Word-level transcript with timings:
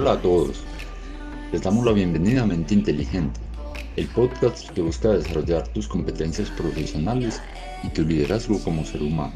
Hola 0.00 0.12
a 0.12 0.22
todos, 0.22 0.62
les 1.50 1.60
damos 1.60 1.84
la 1.84 1.90
bienvenida 1.90 2.44
a 2.44 2.46
Mente 2.46 2.72
Inteligente, 2.72 3.40
el 3.96 4.06
podcast 4.06 4.70
que 4.70 4.80
busca 4.80 5.08
desarrollar 5.08 5.66
tus 5.66 5.88
competencias 5.88 6.50
profesionales 6.50 7.42
y 7.82 7.88
tu 7.88 8.02
liderazgo 8.02 8.62
como 8.62 8.84
ser 8.84 9.02
humano. 9.02 9.32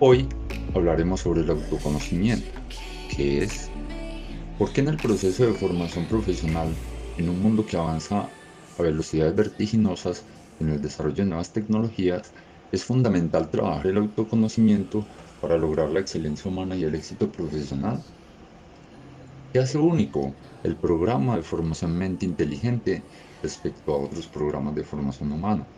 Hoy 0.00 0.28
hablaremos 0.74 1.20
sobre 1.20 1.42
el 1.42 1.50
autoconocimiento, 1.50 2.50
que 3.14 3.44
es, 3.44 3.70
¿por 4.58 4.72
qué 4.72 4.80
en 4.80 4.88
el 4.88 4.96
proceso 4.96 5.46
de 5.46 5.52
formación 5.52 6.04
profesional, 6.06 6.74
en 7.16 7.28
un 7.28 7.40
mundo 7.40 7.64
que 7.64 7.76
avanza 7.76 8.28
a 8.76 8.82
velocidades 8.82 9.36
vertiginosas 9.36 10.24
en 10.58 10.70
el 10.70 10.82
desarrollo 10.82 11.22
de 11.22 11.26
nuevas 11.26 11.52
tecnologías, 11.52 12.32
es 12.72 12.84
fundamental 12.84 13.48
trabajar 13.52 13.86
el 13.86 13.98
autoconocimiento 13.98 15.06
para 15.40 15.58
lograr 15.58 15.90
la 15.90 16.00
excelencia 16.00 16.50
humana 16.50 16.74
y 16.74 16.82
el 16.82 16.96
éxito 16.96 17.30
profesional? 17.30 18.02
¿Qué 19.52 19.60
hace 19.60 19.78
único 19.78 20.40
el 20.62 20.78
programa 20.80 21.36
de 21.36 21.42
formación 21.42 21.96
mente 21.96 22.26
inteligente 22.26 23.08
respecto 23.40 23.94
a 23.94 23.98
otros 23.98 24.28
programas 24.28 24.74
de 24.74 24.84
formación 24.84 25.30
humana? 25.32 25.70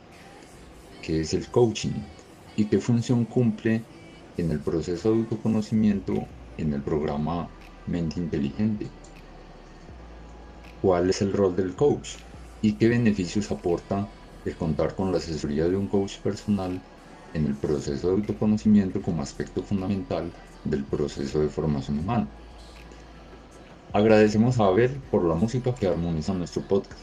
¿Qué 1.00 1.20
es 1.20 1.34
el 1.34 1.50
coaching? 1.52 2.10
¿Y 2.56 2.68
qué 2.68 2.80
función 2.80 3.26
cumple 3.26 3.88
en 4.36 4.50
el 4.50 4.62
proceso 4.64 5.10
de 5.12 5.18
autoconocimiento 5.20 6.32
en 6.56 6.72
el 6.72 6.82
programa 6.82 7.54
mente 7.86 8.18
inteligente? 8.18 8.96
¿Cuál 10.80 11.10
es 11.10 11.20
el 11.20 11.32
rol 11.32 11.56
del 11.56 11.74
coach? 11.74 12.10
¿Y 12.60 12.78
qué 12.78 12.88
beneficios 12.88 13.50
aporta 13.50 14.14
el 14.44 14.56
contar 14.56 14.94
con 14.94 15.10
la 15.10 15.18
asesoría 15.18 15.66
de 15.68 15.76
un 15.76 15.88
coach 15.88 16.20
personal 16.22 16.86
en 17.32 17.46
el 17.46 17.58
proceso 17.58 18.08
de 18.08 18.14
autoconocimiento 18.14 19.02
como 19.02 19.22
aspecto 19.22 19.64
fundamental 19.64 20.36
del 20.62 20.86
proceso 20.88 21.40
de 21.40 21.48
formación 21.48 21.98
humana? 21.98 22.32
Agradecemos 23.94 24.58
a 24.58 24.64
Abel 24.64 24.90
por 25.08 25.22
la 25.24 25.36
música 25.36 25.72
que 25.72 25.86
armoniza 25.86 26.34
nuestro 26.34 26.62
podcast. 26.62 27.00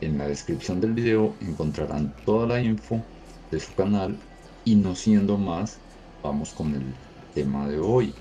En 0.00 0.16
la 0.16 0.26
descripción 0.26 0.80
del 0.80 0.94
video 0.94 1.34
encontrarán 1.42 2.16
toda 2.24 2.46
la 2.46 2.62
info 2.62 3.02
de 3.50 3.60
su 3.60 3.74
canal 3.74 4.16
y 4.64 4.76
no 4.76 4.94
siendo 4.94 5.36
más, 5.36 5.78
vamos 6.22 6.54
con 6.54 6.74
el 6.74 6.94
tema 7.34 7.68
de 7.68 7.80
hoy. 7.80 8.14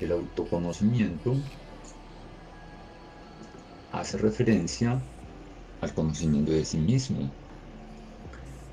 El 0.00 0.12
autoconocimiento 0.12 1.34
hace 3.90 4.16
referencia 4.16 5.02
al 5.80 5.94
conocimiento 5.94 6.52
de 6.52 6.64
sí 6.64 6.78
mismo. 6.78 7.28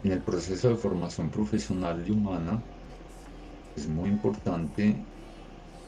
En 0.04 0.12
el 0.12 0.22
proceso 0.22 0.70
de 0.70 0.76
formación 0.76 1.32
profesional 1.32 2.04
y 2.08 2.12
humana 2.12 2.62
es 3.76 3.88
muy 3.88 4.10
importante 4.10 4.96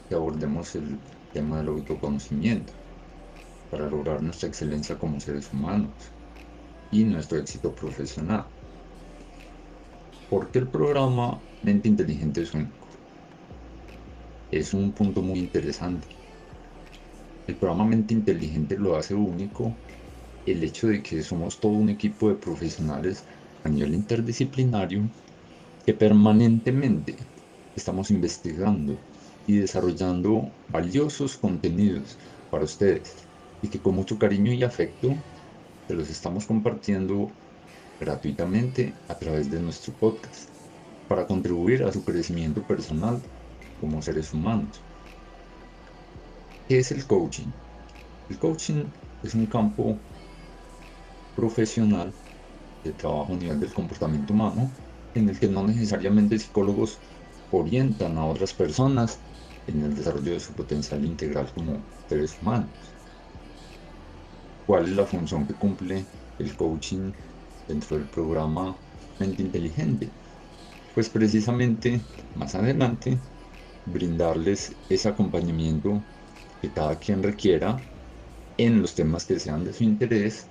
que 0.08 0.14
abordemos 0.16 0.74
el 0.74 0.98
tema 1.34 1.58
del 1.58 1.68
autoconocimiento 1.68 2.72
para 3.68 3.90
lograr 3.90 4.22
nuestra 4.22 4.48
excelencia 4.48 4.96
como 4.96 5.18
seres 5.20 5.52
humanos 5.52 5.92
y 6.92 7.04
nuestro 7.04 7.38
éxito 7.38 7.74
profesional. 7.74 8.46
¿Por 10.30 10.50
qué 10.50 10.60
el 10.60 10.70
programa 10.70 11.42
Mente 11.62 11.88
Inteligente 11.88 12.42
es 12.42 12.54
único? 12.54 12.88
Es 14.52 14.72
un 14.72 14.94
punto 14.94 15.22
muy 15.22 15.40
interesante. 15.40 16.06
El 17.48 17.58
programa 17.58 17.84
Mente 17.84 18.14
Inteligente 18.14 18.78
lo 18.78 18.96
hace 18.96 19.14
único 19.14 19.76
el 20.46 20.62
hecho 20.62 20.86
de 20.86 21.02
que 21.02 21.22
somos 21.22 21.58
todo 21.58 21.72
un 21.72 21.88
equipo 21.88 22.28
de 22.28 22.36
profesionales 22.36 23.26
a 23.64 23.68
nivel 23.70 23.94
interdisciplinario 23.94 25.10
que 25.84 25.94
permanentemente 25.94 27.16
estamos 27.74 28.10
investigando 28.12 29.04
y 29.46 29.58
desarrollando 29.58 30.56
valiosos 30.68 31.36
contenidos 31.36 32.18
para 32.50 32.64
ustedes 32.64 33.28
y 33.60 33.70
que 33.70 33.80
con 33.82 33.94
mucho 33.94 34.18
cariño 34.18 34.52
y 34.52 34.62
afecto 34.62 35.24
se 35.88 35.94
los 35.94 36.10
estamos 36.10 36.46
compartiendo 36.46 37.36
gratuitamente 38.00 39.00
a 39.08 39.18
través 39.18 39.50
de 39.50 39.60
nuestro 39.60 39.94
podcast 39.94 40.50
para 41.06 41.26
contribuir 41.26 41.84
a 41.84 41.92
su 41.92 42.04
crecimiento 42.04 42.66
personal 42.66 43.22
como 43.80 44.02
seres 44.02 44.32
humanos. 44.32 44.86
¿Qué 46.68 46.78
es 46.78 46.90
el 46.92 47.06
coaching? 47.06 47.52
El 48.28 48.38
coaching 48.38 48.92
es 49.22 49.34
un 49.34 49.46
campo 49.46 50.04
profesional 51.34 52.16
de 52.82 52.92
trabajo 52.94 53.34
a 53.34 53.36
nivel 53.36 53.60
del 53.60 53.72
comportamiento 53.74 54.32
humano 54.34 54.72
en 55.14 55.28
el 55.28 55.38
que 55.38 55.48
no 55.48 55.66
necesariamente 55.66 56.38
psicólogos 56.38 57.02
orientan 57.50 58.18
a 58.18 58.26
otras 58.26 58.54
personas 58.54 59.24
en 59.66 59.82
el 59.82 59.94
desarrollo 59.94 60.32
de 60.32 60.40
su 60.40 60.54
potencial 60.54 61.04
integral 61.04 61.52
como 61.52 61.88
seres 62.08 62.40
humanos. 62.40 62.96
¿Cuál 64.66 64.84
es 64.84 64.96
la 64.96 65.06
función 65.06 65.46
que 65.46 65.56
cumple 65.56 66.10
el 66.38 66.56
coaching 66.56 67.12
dentro 67.66 67.96
del 67.98 68.08
programa 68.10 68.82
Mente 69.18 69.42
Inteligente? 69.42 70.16
Pues 70.94 71.10
precisamente 71.10 72.08
más 72.34 72.54
adelante 72.54 73.22
brindarles 73.84 74.80
ese 74.88 75.08
acompañamiento 75.08 76.06
que 76.60 76.72
cada 76.72 76.98
quien 76.98 77.22
requiera 77.22 77.86
en 78.58 78.82
los 78.82 78.94
temas 78.94 79.26
que 79.26 79.40
sean 79.40 79.64
de 79.64 79.72
su 79.74 79.84
interés 79.84 80.50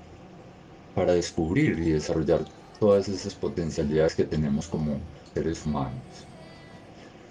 para 0.94 1.14
descubrir 1.14 1.80
y 1.80 1.92
desarrollar 1.92 2.46
todas 2.80 3.10
esas 3.10 3.36
potencialidades 3.36 4.16
que 4.16 4.26
tenemos 4.26 4.68
como 4.70 5.08
seres 5.34 5.66
humanos. 5.66 6.30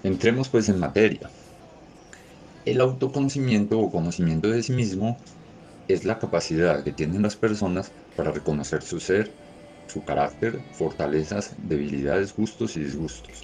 Entremos 0.04 0.48
pues 0.48 0.68
en 0.68 0.78
materia. 0.78 1.32
El 2.64 2.80
autoconocimiento 2.80 3.78
o 3.78 3.90
conocimiento 3.92 4.48
de 4.50 4.62
sí 4.64 4.72
mismo 4.72 5.16
es 5.88 6.04
la 6.04 6.18
capacidad 6.18 6.84
que 6.84 6.92
tienen 6.92 7.22
las 7.22 7.36
personas 7.36 7.94
para 8.14 8.32
reconocer 8.32 8.82
su 8.82 9.00
ser, 9.00 9.38
su 9.86 10.04
carácter, 10.04 10.66
fortalezas, 10.72 11.54
debilidades, 11.58 12.34
gustos 12.34 12.76
y 12.76 12.80
disgustos. 12.84 13.42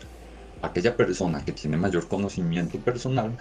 Aquella 0.63 0.97
persona 0.97 1.45
que 1.45 1.53
tiene 1.53 1.77
mayor 1.77 2.09
conocimiento 2.09 2.83
personal 2.83 3.37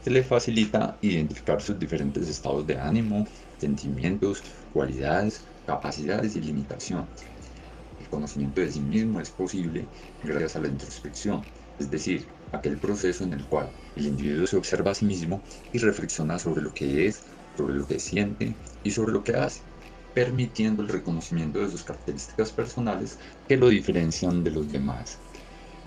se 0.00 0.10
le 0.10 0.24
facilita 0.24 0.98
identificar 1.02 1.62
sus 1.62 1.78
diferentes 1.78 2.28
estados 2.28 2.66
de 2.66 2.78
ánimo, 2.78 3.26
sentimientos, 3.58 4.44
cualidades, 4.72 5.46
capacidades 5.64 6.36
y 6.36 6.42
limitaciones. 6.42 7.30
El 7.98 8.08
conocimiento 8.08 8.60
de 8.62 8.72
sí 8.72 8.80
mismo 8.80 9.20
es 9.20 9.30
posible 9.32 9.90
gracias 10.22 10.56
a 10.56 10.60
la 10.60 10.68
introspección, 10.68 11.50
es 11.78 11.90
decir, 11.90 12.35
aquel 12.52 12.78
proceso 12.78 13.24
en 13.24 13.32
el 13.34 13.46
cual 13.48 13.72
el 13.94 14.06
individuo 14.06 14.46
se 14.46 14.56
observa 14.56 14.92
a 14.92 14.94
sí 14.94 15.04
mismo 15.06 15.44
y 15.72 15.78
reflexiona 15.78 16.38
sobre 16.38 16.62
lo 16.62 16.72
que 16.72 17.06
es, 17.06 17.24
sobre 17.56 17.74
lo 17.74 17.86
que 17.86 17.98
siente 18.00 18.58
y 18.82 18.90
sobre 18.90 19.12
lo 19.12 19.22
que 19.24 19.34
hace, 19.36 19.62
permitiendo 20.12 20.82
el 20.82 20.88
reconocimiento 20.88 21.60
de 21.60 21.70
sus 21.70 21.84
características 21.84 22.52
personales 22.52 23.18
que 23.46 23.56
lo 23.56 23.68
diferencian 23.68 24.42
de 24.44 24.50
los 24.52 24.70
demás. 24.70 25.22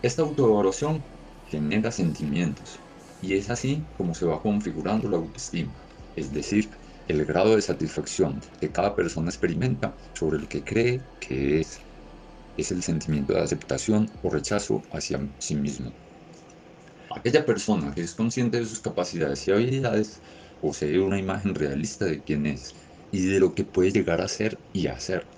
Esta 0.01 0.21
autoevaluación 0.23 1.07
genera 1.45 1.91
sentimientos 1.91 2.83
y 3.21 3.35
es 3.35 3.49
así 3.49 3.89
como 3.95 4.13
se 4.13 4.25
va 4.25 4.41
configurando 4.41 5.09
la 5.09 5.17
autoestima, 5.17 5.79
es 6.15 6.31
decir, 6.31 6.69
el 7.07 7.25
grado 7.25 7.55
de 7.55 7.61
satisfacción 7.61 8.41
que 8.59 8.71
cada 8.71 8.95
persona 8.95 9.29
experimenta 9.29 9.95
sobre 10.13 10.39
lo 10.39 10.47
que 10.47 10.63
cree 10.63 11.05
que 11.19 11.59
es. 11.61 11.85
Es 12.57 12.71
el 12.71 12.83
sentimiento 12.83 13.33
de 13.33 13.41
aceptación 13.41 14.11
o 14.21 14.29
rechazo 14.31 14.83
hacia 14.91 15.19
sí 15.39 15.55
mismo. 15.55 15.97
Aquella 17.19 17.45
persona 17.45 17.93
que 17.93 18.01
es 18.01 18.15
consciente 18.15 18.59
de 18.59 18.65
sus 18.65 18.79
capacidades 18.81 19.47
y 19.47 19.51
habilidades 19.51 20.21
posee 20.59 20.99
una 20.99 21.19
imagen 21.19 21.53
realista 21.53 22.05
de 22.05 22.23
quién 22.23 22.45
es 22.45 22.73
y 23.11 23.25
de 23.25 23.39
lo 23.39 23.53
que 23.55 23.65
puede 23.65 23.91
llegar 23.91 24.21
a 24.21 24.27
ser 24.27 24.63
y 24.71 24.87
hacer, 24.87 25.29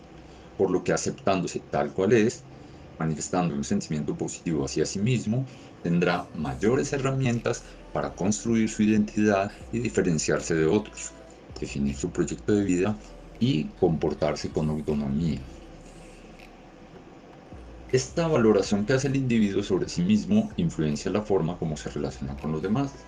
por 0.55 0.71
lo 0.71 0.83
que 0.83 0.93
aceptándose 0.93 1.61
tal 1.61 1.93
cual 1.93 2.13
es, 2.13 2.47
manifestando 2.99 3.55
un 3.55 3.63
sentimiento 3.63 4.17
positivo 4.17 4.65
hacia 4.65 4.85
sí 4.85 4.99
mismo, 4.99 5.47
tendrá 5.81 6.29
mayores 6.33 6.93
herramientas 6.93 7.63
para 7.91 8.15
construir 8.15 8.69
su 8.69 8.83
identidad 8.83 9.51
y 9.71 9.79
diferenciarse 9.79 10.55
de 10.55 10.67
otros, 10.67 11.15
definir 11.59 11.97
su 11.97 12.11
proyecto 12.11 12.53
de 12.53 12.63
vida 12.63 12.99
y 13.39 13.73
comportarse 13.75 14.51
con 14.51 14.69
autonomía. 14.69 15.47
Esta 17.91 18.27
valoración 18.27 18.85
que 18.85 18.93
hace 18.93 19.07
el 19.07 19.15
individuo 19.15 19.63
sobre 19.63 19.87
sí 19.87 20.01
mismo 20.01 20.49
influencia 20.57 21.11
la 21.11 21.21
forma 21.23 21.57
como 21.57 21.77
se 21.77 21.89
relaciona 21.89 22.37
con 22.37 22.51
los 22.51 22.61
demás. 22.61 23.07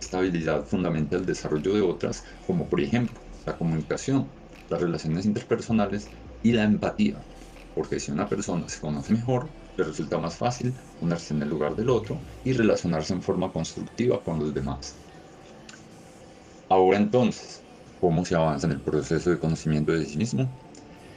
Esta 0.00 0.18
habilidad 0.18 0.66
fundamenta 0.66 1.16
el 1.16 1.26
desarrollo 1.26 1.74
de 1.74 1.82
otras, 1.82 2.24
como 2.46 2.68
por 2.68 2.80
ejemplo 2.80 3.22
la 3.46 3.58
comunicación, 3.58 4.34
las 4.68 4.82
relaciones 4.82 5.26
interpersonales 5.26 6.12
y 6.42 6.52
la 6.52 6.64
empatía, 6.64 7.26
porque 7.74 8.00
si 8.00 8.12
una 8.12 8.28
persona 8.28 8.68
se 8.68 8.80
conoce 8.80 9.12
mejor, 9.14 9.54
le 9.76 9.84
resulta 9.84 10.18
más 10.18 10.36
fácil 10.38 10.78
ponerse 10.98 11.34
en 11.34 11.42
el 11.42 11.50
lugar 11.50 11.76
del 11.76 11.90
otro 11.90 12.24
y 12.42 12.52
relacionarse 12.54 13.14
en 13.14 13.22
forma 13.22 13.52
constructiva 13.52 14.22
con 14.24 14.38
los 14.40 14.54
demás. 14.54 15.02
Ahora 16.68 16.98
entonces, 16.98 17.66
¿cómo 17.98 18.24
se 18.24 18.34
avanza 18.34 18.66
en 18.66 18.72
el 18.74 18.82
proceso 18.82 19.30
de 19.30 19.38
conocimiento 19.38 19.92
de 19.92 20.04
sí 20.06 20.16
mismo? 20.18 20.58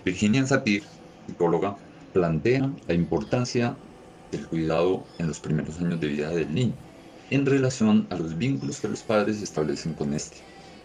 Virginia 0.05 0.45
Satir, 0.47 0.85
psicóloga, 1.27 1.79
plantea 2.11 2.75
la 2.87 2.93
importancia 2.93 3.81
del 4.31 4.47
cuidado 4.47 5.11
en 5.17 5.27
los 5.27 5.39
primeros 5.39 5.79
años 5.79 5.99
de 5.99 6.07
vida 6.07 6.29
del 6.31 6.53
niño 6.53 6.79
en 7.29 7.45
relación 7.45 8.07
a 8.09 8.15
los 8.17 8.37
vínculos 8.37 8.81
que 8.81 8.87
los 8.89 9.03
padres 9.03 9.41
establecen 9.41 9.95
con 9.95 10.13
este, 10.13 10.41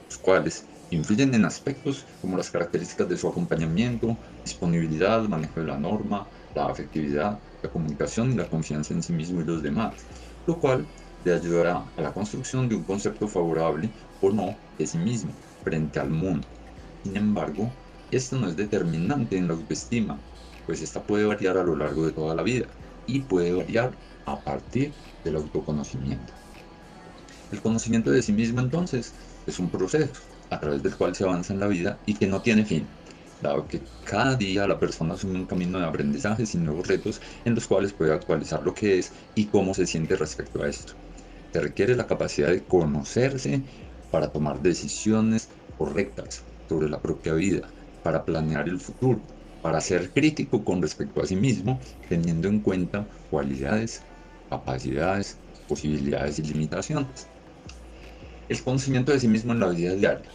los 0.08 0.19
cuales 0.19 0.70
influyen 0.90 1.34
en 1.34 1.44
aspectos 1.44 2.06
como 2.20 2.37
las 2.37 2.50
características 2.50 3.08
de 3.08 3.17
su 3.17 3.28
acompañamiento, 3.28 4.20
disponibilidad, 4.44 5.23
manejo 5.28 5.61
de 5.61 5.67
la 5.67 5.78
norma, 5.78 6.28
la 6.55 6.67
afectividad, 6.67 7.43
la 7.62 7.70
comunicación 7.70 8.32
y 8.32 8.37
la 8.37 8.49
confianza 8.49 8.94
en 8.94 9.02
sí 9.02 9.12
mismo 9.12 9.40
y 9.40 9.44
los 9.44 9.62
demás, 9.62 10.06
lo 10.46 10.58
cual 10.61 10.93
le 11.25 11.32
ayudará 11.34 11.93
a 11.96 12.02
la 12.02 12.12
construcción 12.14 12.69
de 12.69 12.76
un 12.76 12.84
concepto 12.84 13.26
favorable 13.28 13.94
o 14.20 14.31
no 14.31 14.62
de 14.78 14.87
sí 14.87 14.99
mismo 14.99 15.40
frente 15.64 15.99
al 15.99 16.11
mundo. 16.11 16.49
Sin 17.02 17.17
embargo, 17.17 17.78
esto 18.11 18.37
no 18.38 18.49
es 18.49 18.56
determinante 18.56 19.37
en 19.38 19.49
la 19.49 19.55
autoestima, 19.55 20.25
pues 20.66 20.82
esta 20.82 21.06
puede 21.06 21.24
variar 21.24 21.56
a 21.56 21.62
lo 21.64 21.76
largo 21.76 22.04
de 22.06 22.12
toda 22.12 22.34
la 22.34 22.42
vida 22.42 22.66
y 23.06 23.20
puede 23.20 23.52
variar 23.52 23.98
a 24.24 24.42
partir 24.42 24.94
del 25.24 25.36
autoconocimiento. 25.36 26.34
El 27.50 27.62
conocimiento 27.62 28.10
de 28.10 28.22
sí 28.22 28.32
mismo 28.32 28.60
entonces 28.60 29.14
es 29.46 29.58
un 29.58 29.70
proceso 29.70 30.12
a 30.50 30.60
través 30.60 30.82
del 30.82 30.96
cual 30.96 31.14
se 31.14 31.24
avanza 31.24 31.52
en 31.52 31.60
la 31.60 31.68
vida 31.68 32.02
y 32.04 32.14
que 32.18 32.26
no 32.26 32.42
tiene 32.42 32.64
fin, 32.66 32.88
dado 33.40 33.66
que 33.68 33.88
cada 34.02 34.36
día 34.36 34.66
la 34.66 34.78
persona 34.78 35.14
asume 35.14 35.38
un 35.38 35.46
camino 35.46 35.78
de 35.78 35.86
aprendizaje 35.86 36.44
y 36.52 36.58
nuevos 36.58 36.86
retos 36.88 37.20
en 37.44 37.54
los 37.54 37.66
cuales 37.66 37.92
puede 37.94 38.12
actualizar 38.12 38.62
lo 38.62 38.74
que 38.74 38.98
es 38.98 39.12
y 39.34 39.48
cómo 39.48 39.74
se 39.74 39.86
siente 39.86 40.16
respecto 40.16 40.62
a 40.62 40.68
esto. 40.68 40.94
Se 41.52 41.60
requiere 41.60 41.96
la 41.96 42.06
capacidad 42.06 42.48
de 42.48 42.66
conocerse 42.66 43.64
para 44.10 44.32
tomar 44.32 44.60
decisiones 44.60 45.50
correctas 45.76 46.46
sobre 46.68 46.88
la 46.88 47.00
propia 47.02 47.34
vida, 47.34 47.74
para 48.02 48.24
planear 48.24 48.68
el 48.68 48.80
futuro, 48.80 49.26
para 49.66 49.80
ser 49.80 50.12
crítico 50.12 50.62
con 50.62 50.80
respecto 50.80 51.20
a 51.20 51.26
sí 51.26 51.34
mismo, 51.34 51.80
teniendo 52.06 52.46
en 52.46 52.62
cuenta 52.62 53.08
cualidades, 53.28 54.06
capacidades, 54.48 55.42
posibilidades 55.66 56.38
y 56.38 56.42
limitaciones. 56.44 57.32
El 58.48 58.62
conocimiento 58.64 59.12
de 59.12 59.20
sí 59.20 59.28
mismo 59.28 59.52
en 59.52 59.60
la 59.60 59.68
vida 59.68 59.94
diaria. 59.94 60.34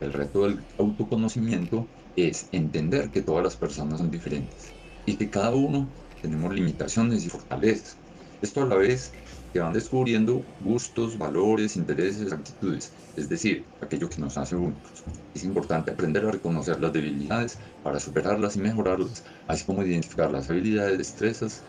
El 0.00 0.12
reto 0.12 0.44
del 0.44 0.66
autoconocimiento 0.78 1.92
es 2.16 2.48
entender 2.52 3.10
que 3.10 3.22
todas 3.22 3.44
las 3.44 3.56
personas 3.56 4.00
son 4.00 4.10
diferentes 4.10 4.76
y 5.06 5.18
que 5.18 5.30
cada 5.30 5.54
uno 5.54 5.94
tenemos 6.20 6.54
limitaciones 6.54 7.24
y 7.24 7.30
fortalezas. 7.30 8.00
Esto 8.40 8.62
a 8.62 8.66
la 8.66 8.76
vez 8.76 9.18
que 9.54 9.60
van 9.60 9.74
descubriendo 9.74 10.50
gustos, 10.58 11.18
valores, 11.18 11.76
intereses, 11.76 12.32
actitudes, 12.32 12.94
es 13.16 13.28
decir, 13.30 13.70
aquello 13.80 14.10
que 14.10 14.20
nos 14.22 14.38
hace 14.38 14.56
únicos. 14.56 15.06
Es 15.34 15.44
importante 15.44 15.92
aprender 15.92 16.26
a 16.26 16.32
reconocer 16.32 16.80
las 16.80 16.92
debilidades 16.92 17.60
para 17.82 18.00
superarlas 18.00 18.56
y 18.56 18.60
mejorarlas, 18.60 19.24
así 19.48 19.64
como 19.66 19.84
identificar 19.84 20.32
las 20.32 20.50
habilidades, 20.50 20.98
destrezas 20.98 21.64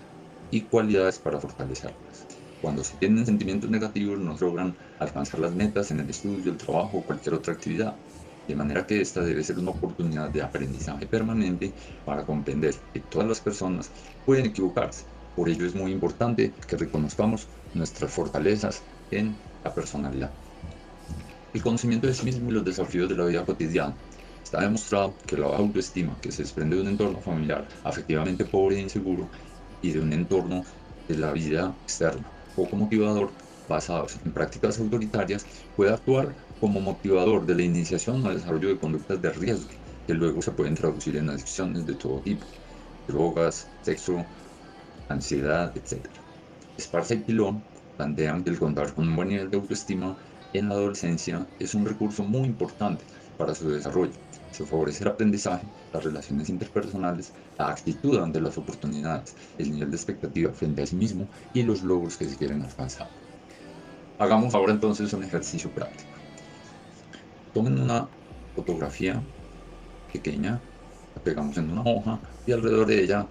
y 0.50 0.68
cualidades 0.68 1.20
para 1.20 1.40
fortalecerlas. 1.40 2.30
Cuando 2.60 2.84
se 2.84 2.98
tienen 2.98 3.26
sentimientos 3.26 3.70
negativos 3.70 4.20
no 4.20 4.36
logran 4.40 4.78
alcanzar 5.00 5.40
las 5.42 5.54
metas 5.56 5.92
en 5.92 6.00
el 6.02 6.10
estudio, 6.10 6.52
el 6.52 6.58
trabajo 6.58 7.00
o 7.00 7.06
cualquier 7.06 7.36
otra 7.36 7.54
actividad. 7.54 8.02
De 8.48 8.56
manera 8.56 8.86
que 8.88 9.02
esta 9.02 9.22
debe 9.24 9.44
ser 9.44 9.60
una 9.60 9.72
oportunidad 9.72 10.32
de 10.32 10.42
aprendizaje 10.44 11.08
permanente 11.08 11.76
para 12.04 12.26
comprender 12.26 12.76
que 12.94 13.02
todas 13.02 13.28
las 13.28 13.42
personas 13.42 13.94
pueden 14.24 14.48
equivocarse. 14.48 15.06
Por 15.36 15.50
ello 15.50 15.68
es 15.68 15.76
muy 15.76 15.92
importante 15.92 16.56
que 16.68 16.78
reconozcamos 16.78 17.52
nuestras 17.74 18.12
fortalezas 18.12 18.88
en 19.12 19.44
la 19.64 19.74
personalidad. 19.76 20.36
El 21.54 21.62
conocimiento 21.64 22.08
de 22.08 22.14
sí 22.14 22.26
mismo 22.26 22.50
y 22.50 22.54
los 22.54 22.64
desafíos 22.66 23.10
de 23.10 23.16
la 23.16 23.26
vida 23.26 23.46
cotidiana. 23.46 24.00
Está 24.44 24.62
demostrado 24.62 25.18
que 25.26 25.38
la 25.38 25.48
autoestima 25.48 26.20
que 26.22 26.32
se 26.32 26.44
desprende 26.44 26.76
de 26.76 26.84
un 26.84 26.88
entorno 26.90 27.20
familiar 27.22 27.68
afectivamente 27.84 28.46
pobre 28.46 28.78
e 28.78 28.82
inseguro 28.82 29.32
y 29.82 29.92
de 29.92 30.02
un 30.02 30.14
entorno 30.14 30.64
de 31.08 31.18
la 31.18 31.32
vida 31.32 31.80
externa 31.82 32.32
poco 32.54 32.76
motivador 32.78 33.36
basado 33.68 34.08
en 34.24 34.34
prácticas 34.34 34.80
autoritarias 34.80 35.46
puede 35.76 35.92
actuar 35.94 36.38
como 36.60 36.80
motivador 36.80 37.46
de 37.46 37.56
la 37.56 37.64
iniciación 37.64 38.26
o 38.26 38.34
desarrollo 38.34 38.70
de 38.70 38.80
conductas 38.80 39.22
de 39.22 39.32
riesgo 39.32 39.72
que 40.06 40.14
luego 40.14 40.42
se 40.42 40.52
pueden 40.52 40.76
traducir 40.76 41.18
en 41.18 41.30
adicciones 41.30 41.86
de 41.86 41.96
todo 41.96 42.22
tipo, 42.22 42.46
drogas, 43.08 43.72
sexo, 43.82 44.28
ansiedad, 45.10 45.72
etc. 45.76 46.06
Esparza 46.78 47.14
y 47.14 47.18
Pilón 47.18 47.64
plantean 47.98 48.44
que 48.44 48.50
el 48.50 48.60
contar 48.60 48.94
con 48.94 49.08
un 49.08 49.16
buen 49.16 49.30
nivel 49.30 49.50
de 49.50 49.58
autoestima 49.58 50.16
en 50.54 50.70
la 50.70 50.76
adolescencia 50.76 51.46
es 51.60 51.76
un 51.76 51.86
recurso 51.86 52.24
muy 52.24 52.44
importante 52.44 53.04
para 53.38 53.56
su 53.56 53.70
desarrollo. 53.70 54.14
Se 54.52 54.66
favorece 54.66 55.04
el 55.04 55.10
aprendizaje, 55.10 55.68
las 55.92 56.04
relaciones 56.04 56.50
interpersonales, 56.50 57.34
la 57.58 57.70
actitud 57.70 58.18
ante 58.20 58.40
las 58.40 58.58
oportunidades, 58.58 59.36
el 59.58 59.72
nivel 59.72 59.92
de 59.92 59.98
expectativa 59.98 60.52
frente 60.54 60.84
a 60.84 60.88
sí 60.88 60.96
mismo 60.96 61.28
y 61.54 61.64
los 61.64 61.84
logros 61.84 62.18
que 62.18 62.26
se 62.26 62.38
quieren 62.38 62.62
alcanzar. 62.62 63.10
Hagamos 64.18 64.56
ahora 64.56 64.72
entonces 64.72 65.12
un 65.12 65.24
ejercicio 65.24 65.70
práctico. 65.72 66.10
Tomen 67.54 67.80
una 67.82 68.08
fotografía 68.56 69.22
pequeña, 70.12 70.62
la 71.16 71.22
pegamos 71.22 71.58
en 71.58 71.70
una 71.70 71.82
hoja 71.82 72.20
y 72.46 72.54
alrededor 72.54 72.88
de 72.88 73.04
ella 73.04 73.28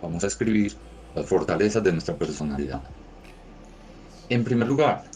vamos 0.00 0.24
a 0.24 0.28
escribir 0.28 0.74
las 1.14 1.28
fortalezas 1.28 1.82
de 1.82 1.92
nuestra 1.92 2.18
personalidad. 2.18 2.84
En 4.28 4.44
primer 4.44 4.68
lugar, 4.68 5.10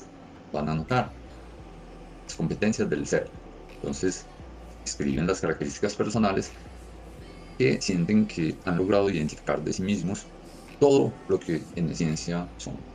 van 0.53 0.69
a 0.69 0.75
notar 0.75 1.19
las 2.27 2.37
competencias 2.37 2.89
del 2.89 3.07
ser. 3.07 3.35
Entonces, 3.81 4.31
escriben 4.85 5.27
las 5.27 5.41
características 5.41 5.97
personales 5.97 6.59
que 7.59 7.81
sienten 7.83 8.27
que 8.27 8.61
han 8.65 8.77
logrado 8.79 9.11
identificar 9.11 9.63
de 9.63 9.73
sí 9.73 9.83
mismos 9.83 10.33
todo 10.79 11.23
lo 11.27 11.39
que 11.41 11.71
en 11.75 11.91
esencia 11.91 12.53
son. 12.57 12.89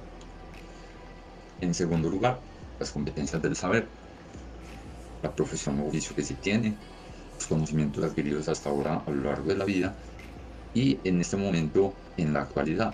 En 1.60 1.74
segundo 1.74 2.10
lugar, 2.10 2.46
las 2.80 2.92
competencias 2.92 3.42
del 3.42 3.56
saber, 3.56 3.96
la 5.22 5.34
profesión 5.36 5.80
o 5.80 5.88
oficio 5.88 6.16
que 6.16 6.24
se 6.24 6.36
tiene, 6.38 6.84
los 7.40 7.48
conocimientos 7.48 8.04
adquiridos 8.04 8.48
hasta 8.50 8.70
ahora 8.70 8.98
a 9.06 9.12
lo 9.12 9.24
largo 9.24 9.50
de 9.50 9.58
la 9.58 9.66
vida 9.66 10.00
y 10.74 11.02
en 11.08 11.22
este 11.22 11.38
momento 11.38 12.03
en 12.18 12.34
la 12.34 12.42
actualidad, 12.42 12.94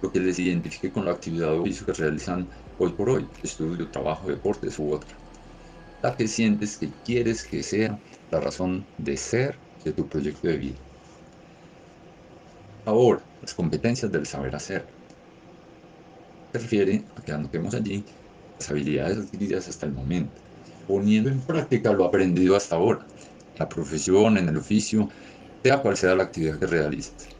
lo 0.00 0.12
que 0.12 0.20
les 0.20 0.38
identifique 0.38 0.92
con 0.92 1.04
la 1.04 1.12
actividad 1.12 1.54
o 1.54 1.62
oficio 1.62 1.86
que 1.86 1.92
realizan 1.92 2.50
hoy 2.76 2.94
por 2.94 3.10
hoy, 3.10 3.30
estudio, 3.42 3.90
trabajo, 3.90 4.28
deportes 4.28 4.78
u 4.78 4.92
otra. 4.92 5.20
La 6.02 6.16
que 6.16 6.28
sientes 6.28 6.78
que 6.78 6.92
quieres 7.04 7.44
que 7.46 7.62
sea 7.62 8.00
la 8.30 8.40
razón 8.40 8.90
de 8.96 9.16
ser 9.16 9.62
de 9.84 9.92
tu 9.92 10.08
proyecto 10.08 10.48
de 10.48 10.56
vida. 10.58 10.78
Ahora, 12.86 13.26
las 13.40 13.54
competencias 13.54 14.10
del 14.10 14.26
saber 14.26 14.54
hacer. 14.56 14.94
Se 16.52 16.58
refiere 16.60 17.10
a 17.14 17.22
que 17.22 17.32
anotemos 17.32 17.74
allí 17.74 18.04
las 18.58 18.70
habilidades 18.70 19.18
adquiridas 19.18 19.68
hasta 19.68 19.86
el 19.86 19.92
momento, 19.92 20.42
poniendo 20.86 21.30
en 21.30 21.44
práctica 21.46 21.92
lo 21.92 22.04
aprendido 22.04 22.56
hasta 22.56 22.76
ahora, 22.76 23.06
la 23.56 23.68
profesión, 23.68 24.38
en 24.38 24.48
el 24.48 24.56
oficio, 24.56 25.08
sea 25.62 25.82
cual 25.82 25.96
sea 25.96 26.14
la 26.14 26.24
actividad 26.24 26.58
que 26.58 26.66
realizas, 26.66 27.32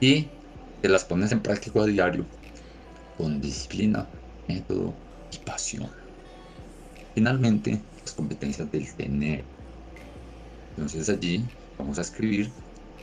y 0.00 0.37
que 0.80 0.88
las 0.88 1.04
pones 1.04 1.32
en 1.32 1.42
práctica 1.42 1.82
a 1.82 1.86
diario 1.86 2.26
con 3.16 3.40
disciplina, 3.40 4.08
método 4.46 4.94
y 5.32 5.38
pasión. 5.38 5.90
Finalmente, 7.14 7.82
las 8.04 8.14
competencias 8.14 8.70
del 8.70 8.94
tener. 8.94 9.44
Entonces 10.70 11.08
allí 11.08 11.44
vamos 11.76 11.98
a 11.98 12.02
escribir 12.02 12.52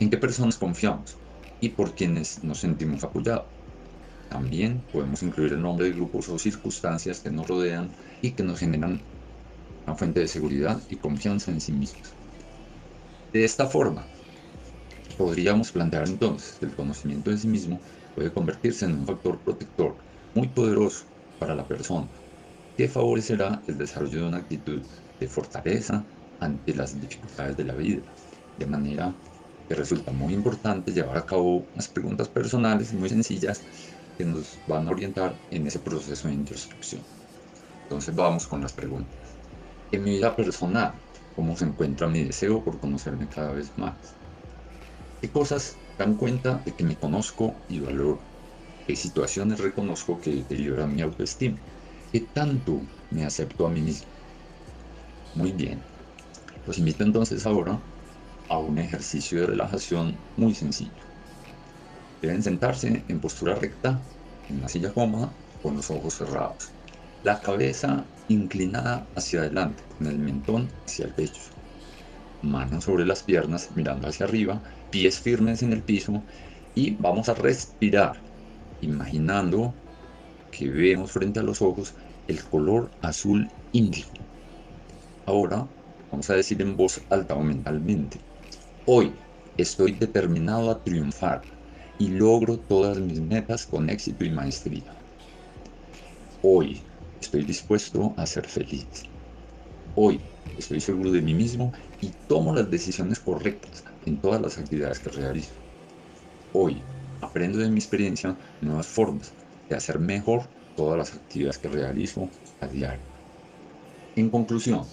en 0.00 0.08
qué 0.08 0.16
personas 0.16 0.56
confiamos 0.56 1.18
y 1.60 1.70
por 1.70 1.94
quienes 1.94 2.42
nos 2.42 2.60
sentimos 2.60 3.04
apoyados. 3.04 3.46
También 4.30 4.82
podemos 4.90 5.22
incluir 5.22 5.52
el 5.52 5.62
nombre 5.62 5.86
de 5.86 5.92
grupos 5.92 6.28
o 6.28 6.38
circunstancias 6.38 7.20
que 7.20 7.30
nos 7.30 7.46
rodean 7.46 7.94
y 8.22 8.32
que 8.32 8.42
nos 8.42 8.58
generan 8.58 9.06
una 9.86 9.96
fuente 9.96 10.20
de 10.20 10.28
seguridad 10.28 10.82
y 10.88 10.96
confianza 10.96 11.50
en 11.50 11.60
sí 11.60 11.72
mismos. 11.72 12.16
De 13.32 13.44
esta 13.44 13.66
forma, 13.66 14.15
podríamos 15.14 15.72
plantear 15.72 16.04
entonces 16.08 16.58
que 16.58 16.66
el 16.66 16.74
conocimiento 16.76 17.30
de 17.30 17.38
sí 17.38 17.48
mismo 17.48 17.82
puede 18.14 18.32
convertirse 18.32 18.84
en 18.86 18.94
un 18.94 19.06
factor 19.06 19.42
protector 19.42 19.98
muy 20.34 20.48
poderoso 20.48 21.06
para 21.38 21.54
la 21.54 21.66
persona, 21.68 22.10
que 22.76 22.88
favorecerá 22.88 23.62
el 23.66 23.78
desarrollo 23.78 24.20
de 24.22 24.28
una 24.28 24.38
actitud 24.38 24.86
de 25.18 25.28
fortaleza 25.28 26.06
ante 26.38 26.74
las 26.74 26.98
dificultades 27.00 27.56
de 27.56 27.64
la 27.64 27.74
vida, 27.74 28.04
de 28.56 28.66
manera 28.66 29.18
que 29.68 29.74
resulta 29.74 30.12
muy 30.12 30.34
importante 30.34 30.92
llevar 30.92 31.18
a 31.18 31.26
cabo 31.26 31.68
unas 31.74 31.88
preguntas 31.88 32.28
personales 32.28 32.92
muy 32.92 33.08
sencillas 33.08 33.66
que 34.16 34.24
nos 34.24 34.62
van 34.66 34.88
a 34.88 34.90
orientar 34.92 35.42
en 35.50 35.66
ese 35.66 35.80
proceso 35.80 36.28
de 36.28 36.34
introspección. 36.34 37.06
Entonces 37.82 38.14
vamos 38.14 38.46
con 38.46 38.60
las 38.62 38.74
preguntas. 38.74 39.40
En 39.90 40.04
mi 40.04 40.12
vida 40.12 40.36
personal, 40.36 41.02
¿cómo 41.34 41.56
se 41.56 41.64
encuentra 41.64 42.08
mi 42.08 42.24
deseo 42.24 42.62
por 42.64 42.80
conocerme 42.80 43.28
cada 43.28 43.52
vez 43.52 43.76
más? 43.76 44.18
¿Qué 45.26 45.32
cosas 45.32 45.82
dan 45.98 46.16
cuenta 46.16 46.62
de 46.64 46.76
que 46.76 46.84
me 46.84 46.96
conozco 46.96 47.64
y 47.66 47.80
valoro? 47.80 48.28
¿Qué 48.86 48.96
situaciones 48.96 49.60
reconozco 49.60 50.20
que 50.20 50.30
deterioran 50.34 50.94
mi 50.94 51.02
autoestima? 51.02 51.62
¿Qué 52.12 52.28
tanto 52.32 52.88
me 53.10 53.24
acepto 53.24 53.66
a 53.66 53.70
mí 53.70 53.82
mismo? 53.82 54.12
Muy 55.34 55.52
bien. 55.52 55.86
Los 56.64 56.78
invito 56.78 57.04
entonces 57.04 57.46
ahora 57.46 57.84
a 58.48 58.58
un 58.58 58.78
ejercicio 58.78 59.40
de 59.40 59.46
relajación 59.48 60.26
muy 60.36 60.54
sencillo. 60.54 61.04
Deben 62.20 62.42
sentarse 62.42 63.06
en 63.08 63.20
postura 63.20 63.54
recta, 63.54 64.06
en 64.48 64.58
una 64.58 64.68
silla 64.68 64.92
cómoda, 64.92 65.38
con 65.62 65.76
los 65.76 65.90
ojos 65.90 66.14
cerrados. 66.16 66.76
La 67.22 67.40
cabeza 67.40 68.10
inclinada 68.26 69.10
hacia 69.14 69.40
adelante, 69.40 69.84
con 69.88 70.06
el 70.06 70.18
mentón 70.18 70.78
hacia 70.86 71.06
el 71.06 71.14
pecho. 71.14 71.40
Manos 72.40 72.84
sobre 72.84 73.04
las 73.06 73.24
piernas, 73.24 73.70
mirando 73.72 74.08
hacia 74.08 74.26
arriba, 74.26 74.62
pies 74.90 75.20
firmes 75.20 75.62
en 75.62 75.72
el 75.72 75.82
piso 75.82 76.24
y 76.74 76.96
vamos 76.96 77.28
a 77.28 77.34
respirar, 77.34 78.22
imaginando 78.80 79.74
que 80.50 80.68
vemos 80.68 81.12
frente 81.12 81.40
a 81.40 81.42
los 81.42 81.62
ojos 81.62 81.94
el 82.26 82.42
color 82.44 82.90
azul 83.00 83.48
índigo. 83.72 84.12
Ahora 85.26 85.68
vamos 86.10 86.30
a 86.30 86.34
decir 86.34 86.60
en 86.62 86.76
voz 86.76 87.00
alta 87.10 87.34
o 87.34 87.42
mentalmente, 87.42 88.20
hoy 88.84 89.12
estoy 89.56 89.92
determinado 89.92 90.70
a 90.70 90.82
triunfar 90.82 91.42
y 91.98 92.08
logro 92.08 92.60
todas 92.60 92.98
mis 92.98 93.20
metas 93.20 93.66
con 93.66 93.90
éxito 93.90 94.24
y 94.24 94.30
maestría. 94.30 94.96
Hoy 96.42 96.86
estoy 97.20 97.44
dispuesto 97.44 98.14
a 98.16 98.26
ser 98.26 98.46
feliz. 98.46 99.10
Hoy 99.98 100.28
estoy 100.56 100.80
seguro 100.80 101.10
de 101.10 101.22
mí 101.22 101.34
mismo 101.34 101.72
y 102.00 102.12
tomo 102.28 102.54
las 102.54 102.70
decisiones 102.70 103.18
correctas 103.18 103.82
en 104.04 104.20
todas 104.20 104.40
las 104.40 104.58
actividades 104.58 105.00
que 105.00 105.10
realizo. 105.10 105.54
Hoy 106.52 106.88
aprendo 107.20 107.58
de 107.58 107.70
mi 107.70 107.78
experiencia 107.78 108.38
nuevas 108.60 108.88
formas 108.88 109.36
de 109.68 109.76
hacer 109.76 109.98
mejor 110.00 110.52
todas 110.74 110.98
las 110.98 111.14
actividades 111.14 111.58
que 111.58 111.68
realizo 111.68 112.30
a 112.60 112.68
diario. 112.68 113.06
En 114.16 114.30
conclusión, 114.30 114.88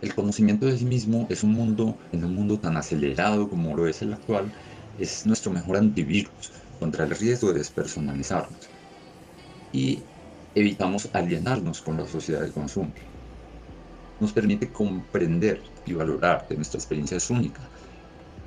el 0.00 0.14
conocimiento 0.14 0.66
de 0.66 0.78
sí 0.78 0.86
mismo 0.86 1.26
es 1.30 1.42
un 1.44 1.52
mundo, 1.52 1.98
en 2.12 2.24
un 2.24 2.34
mundo 2.34 2.60
tan 2.60 2.76
acelerado 2.76 3.48
como 3.50 3.76
lo 3.76 3.88
es 3.88 4.02
el 4.02 4.12
actual, 4.14 4.52
es 4.96 5.26
nuestro 5.26 5.52
mejor 5.52 5.78
antivirus 5.78 6.52
contra 6.78 7.04
el 7.04 7.10
riesgo 7.10 7.52
de 7.52 7.58
despersonalizarnos. 7.60 8.72
Y 9.72 10.08
evitamos 10.54 11.10
alienarnos 11.12 11.82
con 11.82 11.98
la 11.98 12.06
sociedad 12.06 12.40
de 12.40 12.50
consumo. 12.52 12.94
Nos 14.24 14.32
permite 14.32 14.72
comprender 14.72 15.68
y 15.84 15.92
valorar 15.92 16.46
que 16.48 16.56
nuestra 16.56 16.78
experiencia 16.78 17.18
es 17.18 17.28
única 17.28 17.70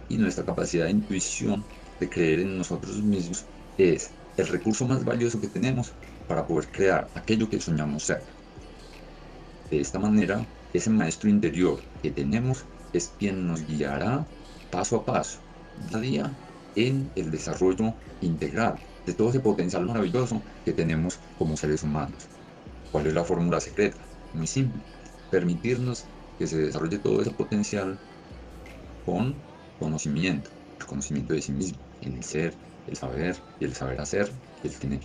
y 0.07 0.17
nuestra 0.17 0.43
capacidad 0.45 0.85
de 0.85 0.91
intuición 0.91 1.69
de 1.99 2.09
creer 2.09 2.39
en 2.39 2.57
nosotros 2.57 3.03
mismos 3.03 3.51
es 3.77 4.17
el 4.37 4.47
recurso 4.47 4.87
más 4.87 5.03
valioso 5.05 5.39
que 5.39 5.49
tenemos 5.49 5.95
para 6.25 6.47
poder 6.47 6.71
crear 6.71 7.11
aquello 7.13 7.47
que 7.49 7.61
soñamos 7.61 8.05
ser. 8.05 8.25
De 9.69 9.79
esta 9.79 9.99
manera, 9.99 10.49
ese 10.73 10.89
maestro 10.89 11.29
interior 11.29 11.87
que 12.01 12.11
tenemos 12.11 12.67
es 12.91 13.15
quien 13.17 13.45
nos 13.47 13.65
guiará 13.65 14.31
paso 14.69 14.97
a 14.97 15.05
paso, 15.05 15.41
día 15.75 15.97
a 15.97 16.01
día, 16.01 16.39
en 16.75 17.11
el 17.15 17.31
desarrollo 17.31 17.99
integral 18.19 18.83
de 19.05 19.13
todo 19.13 19.29
ese 19.29 19.39
potencial 19.41 19.85
maravilloso 19.85 20.43
que 20.63 20.73
tenemos 20.73 21.21
como 21.35 21.55
seres 21.55 21.83
humanos. 21.83 22.31
¿Cuál 22.91 23.07
es 23.07 23.13
la 23.13 23.25
fórmula 23.25 23.59
secreta? 23.61 24.09
Muy 24.33 24.47
simple. 24.47 24.85
Permitirnos 25.29 26.11
que 26.37 26.47
se 26.47 26.57
desarrolle 26.59 26.99
todo 26.99 27.21
ese 27.21 27.31
potencial 27.31 28.01
con 29.03 29.45
conocimiento, 29.77 30.51
el 30.79 30.85
conocimiento 30.85 31.33
de 31.33 31.41
sí 31.41 31.51
mismo, 31.53 31.81
el 32.01 32.23
ser, 32.23 32.59
el 32.85 32.95
saber 32.97 33.45
el 33.59 33.73
saber 33.75 33.99
hacer 34.01 34.39
el 34.63 34.77
tener 34.79 35.01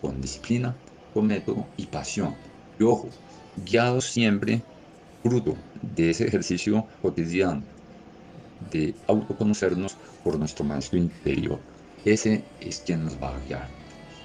con 0.00 0.20
disciplina, 0.20 0.80
con 1.12 1.26
método 1.26 1.72
y 1.76 1.88
pasión. 1.88 2.40
Y 2.78 2.84
ojo, 2.84 3.16
guiados 3.54 4.06
siempre 4.12 4.68
fruto 5.22 5.64
de 5.74 6.10
ese 6.10 6.26
ejercicio 6.26 6.88
cotidiano 7.00 7.68
de 8.58 9.00
autoconocernos 9.06 9.98
por 10.22 10.38
nuestro 10.38 10.64
maestro 10.64 10.98
interior. 10.98 11.66
Ese 12.04 12.50
es 12.58 12.80
quien 12.82 13.04
nos 13.04 13.18
va 13.20 13.36
a 13.36 13.40
guiar. 13.40 13.76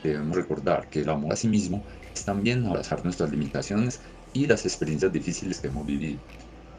Debemos 0.03 0.35
recordar 0.38 0.89
que 0.89 1.01
el 1.01 1.09
amor 1.09 1.33
a 1.33 1.35
sí 1.35 1.47
mismo 1.47 1.85
es 2.13 2.25
también 2.25 2.65
abrazar 2.65 3.03
nuestras 3.03 3.31
limitaciones 3.31 4.01
y 4.33 4.47
las 4.47 4.65
experiencias 4.65 5.11
difíciles 5.11 5.59
que 5.59 5.67
hemos 5.67 5.85
vivido. 5.85 6.19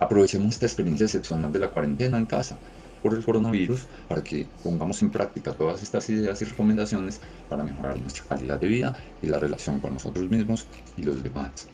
Aprovechemos 0.00 0.54
esta 0.54 0.66
experiencia 0.66 1.04
excepcional 1.04 1.52
de 1.52 1.60
la 1.60 1.70
cuarentena 1.70 2.18
en 2.18 2.26
casa 2.26 2.58
por 3.02 3.14
el 3.14 3.24
coronavirus 3.24 3.82
para 4.08 4.22
que 4.22 4.46
pongamos 4.62 5.02
en 5.02 5.10
práctica 5.10 5.52
todas 5.52 5.82
estas 5.82 6.08
ideas 6.08 6.40
y 6.40 6.44
recomendaciones 6.44 7.20
para 7.48 7.64
mejorar 7.64 8.00
nuestra 8.00 8.24
calidad 8.24 8.60
de 8.60 8.68
vida 8.68 8.96
y 9.22 9.26
la 9.26 9.38
relación 9.38 9.80
con 9.80 9.94
nosotros 9.94 10.30
mismos 10.30 10.66
y 10.96 11.02
los 11.02 11.22
demás. 11.22 11.68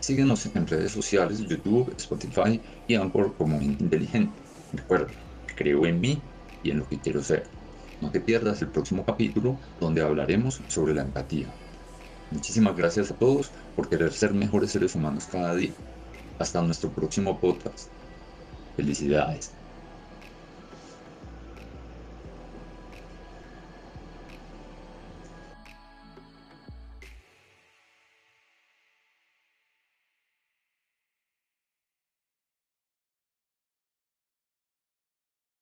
Síguenos 0.00 0.46
en 0.46 0.66
redes 0.66 0.92
sociales, 0.92 1.40
YouTube, 1.40 1.92
Spotify 1.96 2.60
y 2.86 2.94
Anchor 2.94 3.34
como 3.36 3.60
Inteligente. 3.60 4.32
Recuerda, 4.72 5.08
creo 5.56 5.86
en 5.86 6.00
mí 6.00 6.20
y 6.62 6.70
en 6.70 6.78
lo 6.78 6.88
que 6.88 6.98
quiero 6.98 7.22
ser. 7.22 7.44
No 8.00 8.10
te 8.10 8.20
pierdas 8.20 8.62
el 8.62 8.68
próximo 8.68 9.04
capítulo 9.04 9.58
donde 9.80 10.02
hablaremos 10.02 10.60
sobre 10.68 10.94
la 10.94 11.02
empatía. 11.02 11.48
Muchísimas 12.30 12.74
gracias 12.76 13.10
a 13.10 13.16
todos 13.18 13.52
por 13.74 13.88
querer 13.88 14.12
ser 14.14 14.32
mejores 14.34 14.70
seres 14.72 14.94
humanos 14.94 15.26
cada 15.26 15.54
día. 15.54 15.74
Hasta 16.38 16.62
nuestro 16.62 16.94
próximo 16.94 17.40
podcast. 17.40 17.94
Felicidades. 18.76 19.57